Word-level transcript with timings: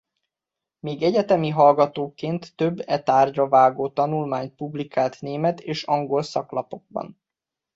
Még 0.79 1.01
egyetemi 1.01 1.49
hallgatóként 1.49 2.55
több 2.55 2.79
e 2.85 3.03
tárgyba 3.03 3.47
vágó 3.47 3.89
tanulmányt 3.89 4.55
publikált 4.55 5.21
német 5.21 5.59
és 5.59 5.83
angol 5.83 6.23
szaklapokban. 6.23 7.17